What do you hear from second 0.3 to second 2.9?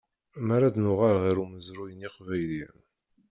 Mi ara d-nuɣal ɣer umezruy n yiqbayliyen.